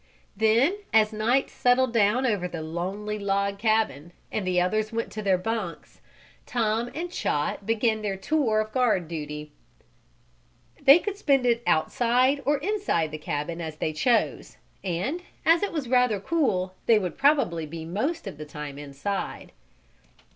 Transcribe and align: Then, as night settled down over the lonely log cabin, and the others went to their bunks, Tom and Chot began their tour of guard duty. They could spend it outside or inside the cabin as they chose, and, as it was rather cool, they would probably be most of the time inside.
Then, 0.35 0.77
as 0.91 1.13
night 1.13 1.47
settled 1.51 1.93
down 1.93 2.25
over 2.25 2.47
the 2.47 2.63
lonely 2.63 3.19
log 3.19 3.59
cabin, 3.59 4.13
and 4.31 4.47
the 4.47 4.59
others 4.59 4.91
went 4.91 5.11
to 5.11 5.21
their 5.21 5.37
bunks, 5.37 6.01
Tom 6.47 6.89
and 6.95 7.11
Chot 7.11 7.67
began 7.67 8.01
their 8.01 8.17
tour 8.17 8.61
of 8.61 8.71
guard 8.71 9.07
duty. 9.07 9.51
They 10.81 10.97
could 10.97 11.17
spend 11.17 11.45
it 11.45 11.61
outside 11.67 12.41
or 12.47 12.57
inside 12.57 13.11
the 13.11 13.19
cabin 13.19 13.61
as 13.61 13.75
they 13.77 13.93
chose, 13.93 14.57
and, 14.83 15.21
as 15.45 15.61
it 15.61 15.71
was 15.71 15.87
rather 15.87 16.19
cool, 16.19 16.73
they 16.87 16.97
would 16.97 17.15
probably 17.15 17.67
be 17.67 17.85
most 17.85 18.25
of 18.25 18.39
the 18.39 18.45
time 18.45 18.79
inside. 18.79 19.51